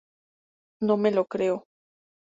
no 0.81 0.97
me 0.97 1.11
lo 1.11 1.27
creo 1.27 1.67